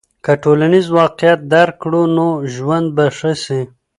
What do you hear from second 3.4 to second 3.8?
سي.